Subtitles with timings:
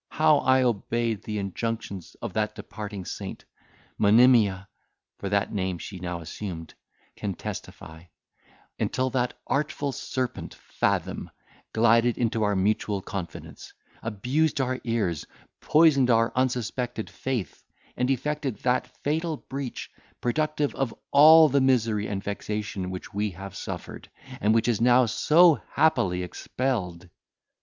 [0.09, 3.45] How I obeyed the injunctions of that departing saint,
[3.99, 4.67] Monimia
[5.19, 6.73] (for that name she now assumed)
[7.15, 8.05] can testify,
[8.79, 11.29] until that artful serpent Fathom
[11.71, 15.27] glided into our mutual confidence, abused our ears,
[15.59, 17.63] poisoned our unsuspected faith,
[17.95, 23.53] and effected that fatal breach, productive of all the misery and vexation which we have
[23.55, 24.09] suffered,
[24.39, 27.07] and which is now so happily expelled."